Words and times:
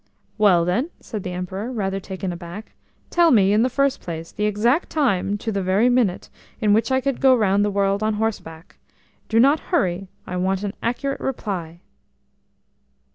"Well, 0.39 0.65
then," 0.65 0.89
said 0.99 1.21
the 1.21 1.29
Emperor, 1.33 1.71
rather 1.71 1.99
taken 1.99 2.33
aback, 2.33 2.71
"tell 3.11 3.29
me, 3.29 3.53
in 3.53 3.61
the 3.61 3.69
first 3.69 4.01
place, 4.01 4.31
the 4.31 4.45
exact 4.45 4.89
time, 4.89 5.37
to 5.37 5.51
the 5.51 5.61
very 5.61 5.89
minute, 5.89 6.27
in 6.59 6.73
which 6.73 6.91
I 6.91 7.01
could 7.01 7.21
go 7.21 7.35
round 7.35 7.63
the 7.63 7.69
world 7.69 8.01
on 8.01 8.15
horseback. 8.15 8.77
Do 9.29 9.39
not 9.39 9.59
hurry–I 9.69 10.37
want 10.37 10.63
an 10.63 10.73
accurate 10.81 11.19
reply." 11.19 11.81